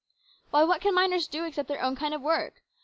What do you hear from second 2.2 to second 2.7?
work